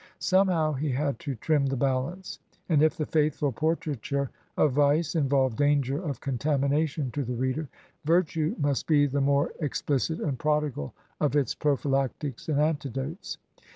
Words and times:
Somehow 0.17 0.73
he 0.73 0.89
had 0.89 1.19
to 1.19 1.35
trim 1.35 1.67
the 1.67 1.75
balance, 1.77 2.39
and 2.69 2.81
if 2.81 2.97
the 2.97 3.05
faithful 3.05 3.51
portraiture 3.51 4.31
of 4.57 4.71
vice 4.71 5.13
involved 5.13 5.57
danger 5.57 6.01
of 6.01 6.19
contamination 6.19 7.11
to 7.11 7.23
the 7.23 7.35
reader, 7.35 7.69
virtue 8.03 8.55
must 8.57 8.87
be 8.87 9.05
the 9.05 9.21
more 9.21 9.53
explicit 9.59 10.19
and 10.19 10.39
prodigal 10.39 10.95
of 11.19 11.35
its 11.35 11.53
prophylactics 11.53 12.49
and 12.49 12.59
antidotes. 12.59 13.37